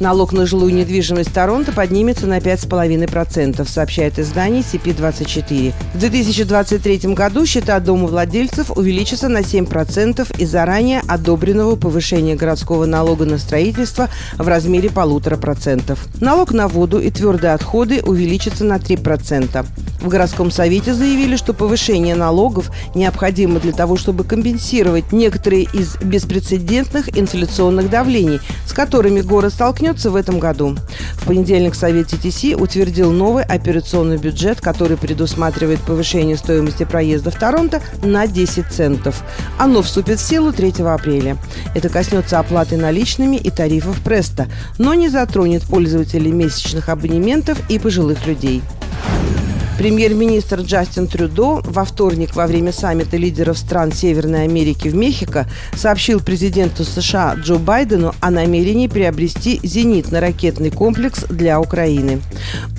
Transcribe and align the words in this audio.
Налог 0.00 0.32
на 0.32 0.46
жилую 0.46 0.72
недвижимость 0.72 1.30
Торонто 1.34 1.72
поднимется 1.72 2.26
на 2.26 2.38
5,5%, 2.38 3.68
сообщает 3.68 4.18
издание 4.18 4.62
CP24. 4.62 5.74
В 5.92 5.98
2023 5.98 7.12
году 7.12 7.44
счета 7.44 7.78
домовладельцев 7.80 8.70
увеличатся 8.74 9.28
на 9.28 9.40
7% 9.40 10.40
из-за 10.40 10.64
ранее 10.64 11.02
одобренного 11.06 11.76
повышения 11.76 12.34
городского 12.34 12.86
налога 12.86 13.26
на 13.26 13.36
строительство 13.36 14.08
в 14.38 14.48
размере 14.48 14.88
полутора 14.88 15.36
процентов. 15.36 16.08
Налог 16.18 16.52
на 16.52 16.66
воду 16.66 16.98
и 16.98 17.10
твердые 17.10 17.52
отходы 17.52 18.00
увеличится 18.02 18.64
на 18.64 18.78
3%. 18.78 19.66
В 20.00 20.08
городском 20.08 20.50
совете 20.50 20.94
заявили, 20.94 21.36
что 21.36 21.52
повышение 21.52 22.14
налогов 22.14 22.70
необходимо 22.94 23.60
для 23.60 23.72
того, 23.72 23.96
чтобы 23.96 24.24
компенсировать 24.24 25.12
некоторые 25.12 25.64
из 25.64 25.96
беспрецедентных 25.96 27.18
инфляционных 27.18 27.90
давлений, 27.90 28.40
с 28.66 28.72
которыми 28.72 29.20
город 29.20 29.52
столкнется 29.52 30.10
в 30.10 30.16
этом 30.16 30.38
году. 30.38 30.76
В 31.14 31.26
понедельник 31.26 31.74
Совет 31.74 32.08
ТТС 32.08 32.44
утвердил 32.56 33.12
новый 33.12 33.44
операционный 33.44 34.16
бюджет, 34.16 34.60
который 34.60 34.96
предусматривает 34.96 35.80
повышение 35.80 36.38
стоимости 36.38 36.84
проезда 36.84 37.30
в 37.30 37.34
Торонто 37.34 37.82
на 38.02 38.26
10 38.26 38.66
центов. 38.68 39.22
Оно 39.58 39.82
вступит 39.82 40.18
в 40.18 40.26
силу 40.26 40.52
3 40.52 40.82
апреля. 40.82 41.36
Это 41.74 41.90
коснется 41.90 42.38
оплаты 42.38 42.78
наличными 42.78 43.36
и 43.36 43.50
тарифов 43.50 44.00
Преста, 44.00 44.48
но 44.78 44.94
не 44.94 45.10
затронет 45.10 45.62
пользователей 45.64 46.32
месячных 46.32 46.88
абонементов 46.88 47.58
и 47.68 47.78
пожилых 47.78 48.26
людей. 48.26 48.62
Премьер-министр 49.80 50.60
Джастин 50.60 51.06
Трюдо 51.06 51.62
во 51.64 51.86
вторник 51.86 52.36
во 52.36 52.46
время 52.46 52.70
саммита 52.70 53.16
лидеров 53.16 53.56
стран 53.56 53.92
Северной 53.92 54.42
Америки 54.44 54.88
в 54.88 54.94
Мехико 54.94 55.48
сообщил 55.74 56.20
президенту 56.20 56.84
США 56.84 57.34
Джо 57.38 57.54
Байдену 57.54 58.14
о 58.20 58.30
намерении 58.30 58.88
приобрести 58.88 59.58
зенитно-ракетный 59.62 60.70
комплекс 60.70 61.24
для 61.30 61.58
Украины. 61.58 62.20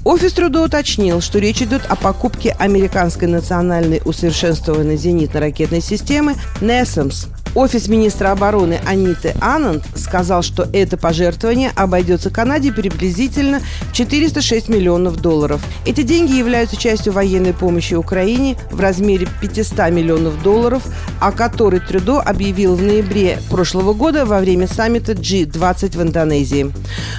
Офис 0.05 0.33
Трюдо 0.33 0.61
уточнил, 0.61 1.21
что 1.21 1.39
речь 1.39 1.63
идет 1.63 1.87
о 1.89 1.95
покупке 1.95 2.55
американской 2.59 3.27
национальной 3.27 3.99
усовершенствованной 4.05 4.95
зенитно-ракетной 4.95 5.81
системы 5.81 6.35
«Несамс», 6.61 7.29
Офис 7.53 7.89
министра 7.89 8.31
обороны 8.31 8.79
Аниты 8.85 9.35
Ананд 9.41 9.83
сказал, 9.95 10.41
что 10.41 10.69
это 10.71 10.95
пожертвование 10.95 11.71
обойдется 11.75 12.29
Канаде 12.29 12.71
приблизительно 12.71 13.59
в 13.89 13.93
406 13.93 14.69
миллионов 14.69 15.17
долларов. 15.17 15.61
Эти 15.85 16.03
деньги 16.03 16.31
являются 16.31 16.77
частью 16.77 17.11
военной 17.11 17.53
помощи 17.53 17.93
Украине 17.93 18.55
в 18.71 18.79
размере 18.79 19.27
500 19.41 19.91
миллионов 19.91 20.41
долларов, 20.41 20.83
о 21.19 21.33
которой 21.33 21.81
Трюдо 21.81 22.21
объявил 22.21 22.75
в 22.75 22.81
ноябре 22.81 23.39
прошлого 23.49 23.93
года 23.93 24.25
во 24.25 24.39
время 24.39 24.67
саммита 24.67 25.11
G20 25.11 25.97
в 25.97 26.01
Индонезии. 26.01 26.71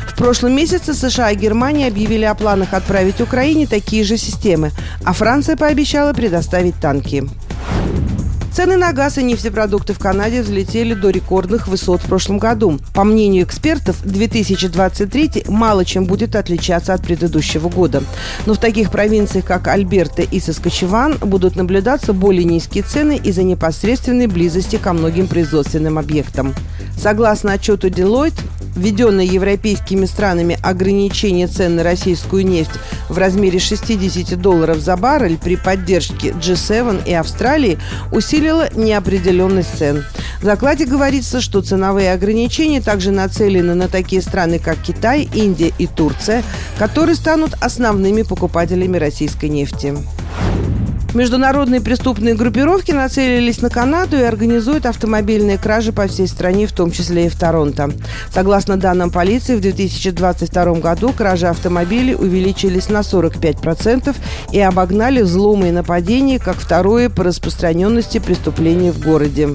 В 0.08 0.16
прошлом 0.16 0.56
месяце 0.56 0.94
США 0.94 1.32
и 1.32 1.36
Германия 1.36 1.88
объявили 1.88 2.24
о 2.24 2.34
планах 2.34 2.72
отправить 2.72 3.20
Украине 3.20 3.66
такие 3.66 4.02
же 4.04 4.16
системы, 4.16 4.70
а 5.04 5.12
Франция 5.12 5.56
пообещала 5.56 6.14
предоставить 6.14 6.76
танки. 6.80 7.24
Цены 8.54 8.76
на 8.76 8.92
газ 8.92 9.16
и 9.16 9.22
нефтепродукты 9.22 9.94
в 9.94 9.98
Канаде 9.98 10.42
взлетели 10.42 10.92
до 10.92 11.08
рекордных 11.08 11.68
высот 11.68 12.02
в 12.02 12.06
прошлом 12.06 12.36
году. 12.36 12.78
По 12.92 13.02
мнению 13.02 13.44
экспертов, 13.44 14.02
2023 14.04 15.44
мало 15.48 15.86
чем 15.86 16.04
будет 16.04 16.36
отличаться 16.36 16.92
от 16.92 17.02
предыдущего 17.02 17.70
года. 17.70 18.02
Но 18.44 18.52
в 18.52 18.58
таких 18.58 18.90
провинциях, 18.90 19.46
как 19.46 19.68
Альберта 19.68 20.20
и 20.20 20.38
Соскочеван, 20.38 21.16
будут 21.16 21.56
наблюдаться 21.56 22.12
более 22.12 22.44
низкие 22.44 22.84
цены 22.84 23.16
из-за 23.16 23.42
непосредственной 23.42 24.26
близости 24.26 24.76
ко 24.76 24.92
многим 24.92 25.28
производственным 25.28 25.96
объектам. 25.96 26.54
Согласно 26.98 27.52
отчету 27.54 27.88
Deloitte, 27.88 28.42
введенное 28.74 29.24
европейскими 29.24 30.06
странами 30.06 30.58
ограничение 30.62 31.46
цен 31.46 31.76
на 31.76 31.82
российскую 31.82 32.46
нефть 32.46 32.70
в 33.08 33.18
размере 33.18 33.58
60 33.58 34.40
долларов 34.40 34.78
за 34.78 34.96
баррель 34.96 35.38
при 35.38 35.56
поддержке 35.56 36.28
G7 36.28 37.06
и 37.06 37.12
Австралии 37.12 37.78
усилило 38.10 38.68
неопределенность 38.74 39.78
цен. 39.78 40.04
В 40.40 40.44
докладе 40.44 40.86
говорится, 40.86 41.40
что 41.40 41.62
ценовые 41.62 42.12
ограничения 42.12 42.80
также 42.80 43.10
нацелены 43.10 43.74
на 43.74 43.88
такие 43.88 44.22
страны, 44.22 44.58
как 44.58 44.78
Китай, 44.82 45.28
Индия 45.34 45.72
и 45.78 45.86
Турция, 45.86 46.42
которые 46.78 47.14
станут 47.14 47.54
основными 47.60 48.22
покупателями 48.22 48.96
российской 48.96 49.48
нефти. 49.48 49.94
Международные 51.14 51.82
преступные 51.82 52.34
группировки 52.34 52.92
нацелились 52.92 53.60
на 53.60 53.68
Канаду 53.68 54.16
и 54.16 54.22
организуют 54.22 54.86
автомобильные 54.86 55.58
кражи 55.58 55.92
по 55.92 56.06
всей 56.06 56.26
стране, 56.26 56.66
в 56.66 56.72
том 56.72 56.90
числе 56.90 57.26
и 57.26 57.28
в 57.28 57.36
Торонто. 57.36 57.90
Согласно 58.32 58.78
данным 58.78 59.10
полиции, 59.10 59.56
в 59.56 59.60
2022 59.60 60.74
году 60.74 61.12
кражи 61.12 61.46
автомобилей 61.46 62.14
увеличились 62.14 62.88
на 62.88 63.00
45% 63.00 64.16
и 64.52 64.60
обогнали 64.60 65.20
взломы 65.20 65.68
и 65.68 65.72
нападения 65.72 66.38
как 66.38 66.56
второе 66.56 67.10
по 67.10 67.24
распространенности 67.24 68.18
преступления 68.18 68.90
в 68.90 69.00
городе. 69.00 69.50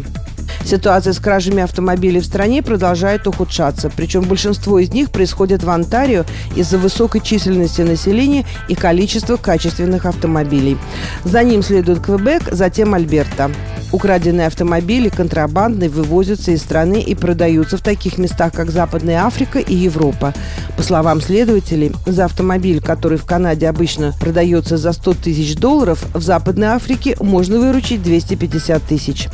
Ситуация 0.68 1.14
с 1.14 1.20
кражами 1.20 1.64
автомобилей 1.64 2.20
в 2.20 2.26
стране 2.26 2.62
продолжает 2.62 3.26
ухудшаться. 3.26 3.90
Причем 3.96 4.24
большинство 4.24 4.80
из 4.80 4.92
них 4.92 5.12
происходит 5.12 5.64
в 5.64 5.70
Онтарио 5.70 6.26
из-за 6.58 6.78
высокой 6.78 7.22
численности 7.22 7.84
населения 7.84 8.46
и 8.68 8.76
количества 8.76 9.38
качественных 9.38 10.06
автомобилей. 10.06 10.78
За 11.24 11.42
ним 11.42 11.64
следует 11.64 12.02
Квебек, 12.02 12.50
затем 12.52 12.94
Альберта. 12.94 13.50
Украденные 13.92 14.48
автомобили 14.48 15.10
контрабандные 15.10 15.90
вывозятся 15.90 16.52
из 16.52 16.62
страны 16.62 17.02
и 17.02 17.16
продаются 17.16 17.78
в 17.78 17.82
таких 17.82 18.18
местах, 18.18 18.54
как 18.54 18.70
Западная 18.70 19.24
Африка 19.26 19.60
и 19.60 19.74
Европа. 19.74 20.34
По 20.76 20.84
словам 20.84 21.22
следователей, 21.22 21.94
за 22.06 22.26
автомобиль, 22.26 22.82
который 22.82 23.18
в 23.18 23.26
Канаде 23.26 23.68
обычно 23.68 24.14
продается 24.20 24.78
за 24.78 24.92
100 24.92 25.14
тысяч 25.16 25.56
долларов, 25.56 26.06
в 26.14 26.22
Западной 26.22 26.68
Африке 26.68 27.16
можно 27.22 27.60
выручить 27.60 28.04
250 28.04 28.84
тысяч. 28.84 29.30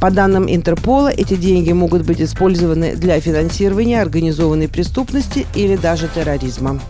По 0.00 0.10
данным 0.10 0.46
Интерпола, 0.48 1.08
эти 1.08 1.34
деньги 1.34 1.72
могут 1.72 2.02
быть 2.02 2.20
использованы 2.20 2.96
для 2.96 3.20
финансирования 3.20 4.00
организованной 4.00 4.68
преступности 4.68 5.46
или 5.54 5.76
даже 5.76 6.08
терроризма. 6.08 6.80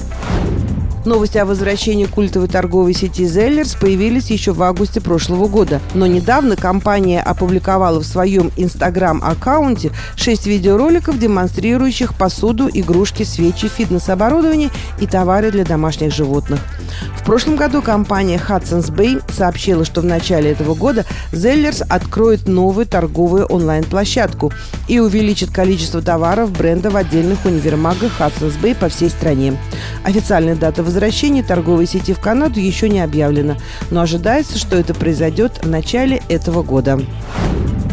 Новости 1.04 1.38
о 1.38 1.46
возвращении 1.46 2.06
культовой 2.06 2.48
торговой 2.48 2.92
сети 2.92 3.24
Зеллерс 3.24 3.74
появились 3.74 4.30
еще 4.30 4.52
в 4.52 4.62
августе 4.62 5.00
прошлого 5.00 5.46
года. 5.46 5.80
Но 5.94 6.06
недавно 6.06 6.56
компания 6.56 7.20
опубликовала 7.20 8.00
в 8.00 8.06
своем 8.06 8.50
инстаграм-аккаунте 8.56 9.90
шесть 10.16 10.46
видеороликов, 10.46 11.18
демонстрирующих 11.18 12.14
посуду, 12.14 12.68
игрушки, 12.72 13.22
свечи, 13.22 13.68
фитнес-оборудование 13.68 14.70
и 15.00 15.06
товары 15.06 15.50
для 15.50 15.64
домашних 15.64 16.12
животных. 16.12 16.60
В 17.16 17.24
прошлом 17.24 17.56
году 17.56 17.80
компания 17.82 18.38
Hudson's 18.38 18.90
Bay 18.90 19.22
сообщила, 19.32 19.84
что 19.84 20.00
в 20.00 20.04
начале 20.04 20.50
этого 20.50 20.74
года 20.74 21.04
Zellers 21.32 21.84
откроет 21.88 22.48
новую 22.48 22.86
торговую 22.86 23.46
онлайн-площадку 23.46 24.52
и 24.88 24.98
увеличит 24.98 25.50
количество 25.50 26.02
товаров 26.02 26.50
бренда 26.50 26.90
в 26.90 26.96
отдельных 26.96 27.44
универмагах 27.44 28.12
Hudson's 28.18 28.60
Bay 28.60 28.74
по 28.74 28.88
всей 28.88 29.10
стране. 29.10 29.56
Официальная 30.04 30.54
дата 30.54 30.82
возвращения 30.88 31.42
торговой 31.42 31.86
сети 31.86 32.14
в 32.14 32.18
Канаду 32.18 32.58
еще 32.60 32.88
не 32.88 33.00
объявлена, 33.00 33.58
но 33.90 34.00
ожидается, 34.00 34.56
что 34.56 34.74
это 34.74 34.94
произойдет 34.94 35.62
в 35.62 35.68
начале 35.68 36.22
этого 36.30 36.62
года. 36.62 36.98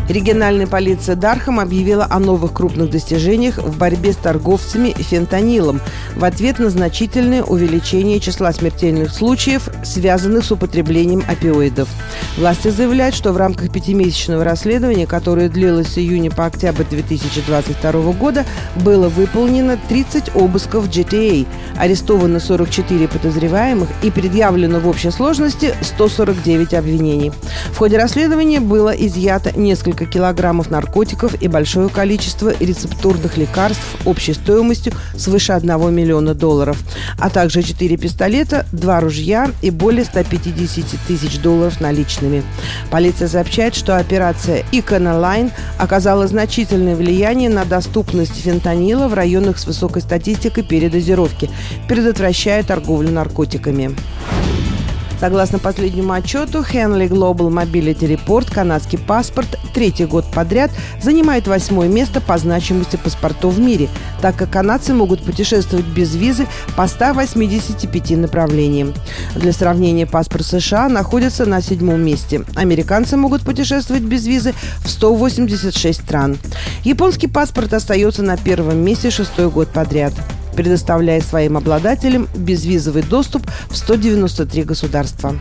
Региональная 0.08 0.68
полиция 0.68 1.16
Дархам 1.16 1.60
объявила 1.60 2.06
о 2.08 2.20
новых 2.20 2.54
крупных 2.54 2.92
достижениях 2.92 3.58
в 3.58 3.76
борьбе 3.78 4.14
с 4.14 4.18
торговцами 4.18 4.92
фентанилом 4.92 5.82
в 6.16 6.24
ответ 6.24 6.60
на 6.60 6.70
значительное 6.70 7.42
увеличение 7.42 8.20
числа 8.20 8.54
смертельных 8.54 9.12
случаев, 9.12 9.68
связанных 9.84 10.46
с 10.46 10.52
употреблением 10.52 11.24
опиоидов. 11.28 11.90
Власти 12.38 12.68
заявляют, 12.68 13.16
что 13.16 13.34
в 13.34 13.38
рамках 13.38 13.72
пятимесячного 13.72 14.44
расследования, 14.44 15.08
которое 15.08 15.50
длилось 15.50 15.88
с 15.88 15.98
июня 15.98 16.30
по 16.30 16.46
октябрь 16.46 16.84
2022 16.84 17.92
года, 18.14 18.46
было 18.76 19.10
выполнено 19.10 19.80
30 19.90 20.36
обысков 20.36 20.88
GTA, 20.88 21.48
арестовано 21.78 22.40
44 22.40 23.08
подозреваемых 23.08 23.90
и 24.04 24.12
предъявлено 24.12 24.80
в 24.80 24.88
общей 24.88 25.10
сложности 25.10 25.74
149 25.82 26.76
обвинений. 26.76 27.32
В 27.72 27.78
ходе 27.78 27.98
расследования 27.98 28.60
было 28.60 28.92
изъято 28.92 29.58
несколько 29.58 29.95
несколько 29.96 30.06
килограммов 30.06 30.70
наркотиков 30.70 31.42
и 31.42 31.48
большое 31.48 31.88
количество 31.88 32.54
рецептурных 32.60 33.38
лекарств 33.38 33.82
общей 34.06 34.34
стоимостью 34.34 34.92
свыше 35.16 35.54
1 35.54 35.94
миллиона 35.94 36.34
долларов, 36.34 36.78
а 37.18 37.30
также 37.30 37.64
4 37.64 37.96
пистолета, 37.96 38.66
2 38.74 39.00
ружья 39.00 39.52
и 39.62 39.70
более 39.72 40.04
150 40.04 40.86
тысяч 41.08 41.40
долларов 41.40 41.80
наличными. 41.80 42.44
Полиция 42.92 43.30
сообщает, 43.30 43.74
что 43.74 43.98
операция 43.98 44.66
Econoline 44.74 45.52
оказала 45.78 46.28
значительное 46.28 46.96
влияние 46.96 47.50
на 47.50 47.64
доступность 47.64 48.36
фентанила 48.36 49.08
в 49.08 49.14
районах 49.14 49.58
с 49.58 49.66
высокой 49.66 50.02
статистикой 50.02 50.64
передозировки, 50.64 51.50
предотвращая 51.88 52.64
торговлю 52.64 53.12
наркотиками. 53.12 53.96
Согласно 55.20 55.60
последнему 55.60 56.14
отчету 56.14 56.60
Henley 56.60 57.08
Global 57.08 57.50
Mobility 57.50 58.18
Report, 58.18 58.54
канадский 58.54 58.98
паспорт 58.98 59.48
третий 59.74 60.06
год 60.06 60.26
подряд 60.34 60.72
занимает 61.02 61.48
восьмое 61.48 61.88
место 61.88 62.22
по 62.22 62.38
значимости 62.38 62.98
паспортов 62.98 63.56
в 63.56 63.60
мире, 63.60 63.90
так 64.22 64.36
как 64.36 64.50
канадцы 64.50 64.94
могут 64.94 65.24
путешествовать 65.24 65.86
без 65.86 66.16
визы 66.16 66.48
по 66.76 66.88
185 66.88 68.12
направлениям. 68.12 68.94
Для 69.36 69.54
сравнения, 69.54 70.06
паспорт 70.06 70.46
США 70.46 70.90
находится 70.90 71.46
на 71.46 71.62
седьмом 71.62 72.02
месте. 72.02 72.44
Американцы 72.56 73.18
могут 73.18 73.42
путешествовать 73.42 74.04
без 74.04 74.26
визы 74.28 74.54
в 74.84 74.90
186 74.90 76.02
стран. 76.02 76.38
Японский 76.84 77.28
паспорт 77.28 77.74
остается 77.74 78.22
на 78.22 78.38
первом 78.38 78.84
месте 78.84 79.10
шестой 79.10 79.50
год 79.50 79.70
подряд 79.70 80.14
предоставляя 80.56 81.22
своим 81.22 81.58
обладателям 81.58 82.28
безвизовый 82.36 83.04
доступ 83.04 83.44
в 83.70 83.78
193 83.78 84.64
государства. 84.64 85.36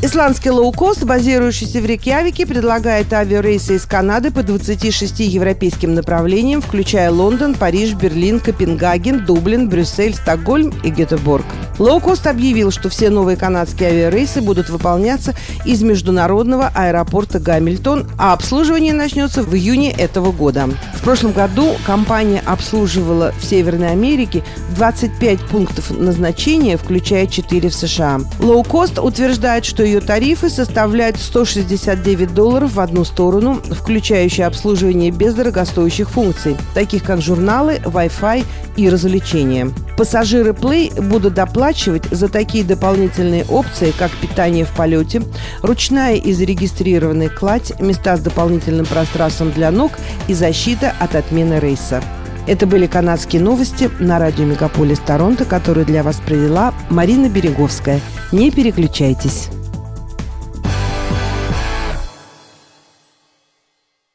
Исландский 0.00 0.50
лоукост, 0.50 1.02
базирующийся 1.02 1.80
в 1.80 1.84
Рейкьявике, 1.84 2.46
предлагает 2.46 3.12
авиарейсы 3.12 3.74
из 3.74 3.84
Канады 3.84 4.30
по 4.30 4.44
26 4.44 5.18
европейским 5.18 5.92
направлениям, 5.92 6.62
включая 6.62 7.10
Лондон, 7.10 7.54
Париж, 7.54 7.94
Берлин, 7.94 8.38
Копенгаген, 8.38 9.24
Дублин, 9.26 9.68
Брюссель, 9.68 10.14
Стокгольм 10.14 10.72
и 10.84 10.90
Гетеборг. 10.90 11.44
Лоукост 11.80 12.28
объявил, 12.28 12.70
что 12.70 12.88
все 12.88 13.10
новые 13.10 13.36
канадские 13.36 13.88
авиарейсы 13.88 14.40
будут 14.40 14.70
выполняться 14.70 15.34
из 15.64 15.82
международного 15.82 16.70
аэропорта 16.72 17.40
Гамильтон, 17.40 18.08
а 18.18 18.34
обслуживание 18.34 18.92
начнется 18.92 19.42
в 19.42 19.52
июне 19.54 19.90
этого 19.90 20.30
года. 20.30 20.68
В 20.94 21.02
прошлом 21.02 21.32
году 21.32 21.74
компания 21.84 22.42
обслуживала 22.46 23.32
в 23.40 23.44
Северной 23.44 23.90
Америке 23.90 24.44
25 24.76 25.40
пунктов 25.40 25.90
назначения, 25.90 26.76
включая 26.76 27.26
4 27.26 27.68
в 27.68 27.74
США. 27.74 28.20
Лоукост 28.38 29.00
утверждает, 29.00 29.64
что 29.64 29.87
ее 29.88 30.00
тарифы 30.00 30.50
составляют 30.50 31.18
169 31.18 32.34
долларов 32.34 32.74
в 32.74 32.80
одну 32.80 33.04
сторону, 33.04 33.54
включающие 33.54 34.46
обслуживание 34.46 35.10
без 35.10 35.34
дорогостоящих 35.34 36.10
функций, 36.10 36.56
таких 36.74 37.02
как 37.02 37.20
журналы, 37.20 37.80
Wi-Fi 37.84 38.44
и 38.76 38.88
развлечения. 38.88 39.70
Пассажиры 39.96 40.50
Play 40.50 41.00
будут 41.02 41.34
доплачивать 41.34 42.04
за 42.10 42.28
такие 42.28 42.64
дополнительные 42.64 43.44
опции, 43.48 43.92
как 43.98 44.10
питание 44.12 44.64
в 44.64 44.70
полете, 44.70 45.22
ручная 45.62 46.14
и 46.14 46.32
зарегистрированная 46.32 47.30
кладь, 47.30 47.72
места 47.80 48.16
с 48.16 48.20
дополнительным 48.20 48.86
пространством 48.86 49.50
для 49.52 49.70
ног 49.70 49.92
и 50.28 50.34
защита 50.34 50.92
от 51.00 51.14
отмены 51.14 51.58
рейса. 51.58 52.02
Это 52.46 52.66
были 52.66 52.86
канадские 52.86 53.42
новости 53.42 53.90
на 53.98 54.18
радио 54.18 54.44
Мегаполис 54.44 55.00
Торонто, 55.00 55.44
которые 55.44 55.84
для 55.84 56.02
вас 56.02 56.16
провела 56.16 56.72
Марина 56.88 57.28
Береговская. 57.28 58.00
Не 58.32 58.50
переключайтесь. 58.50 59.48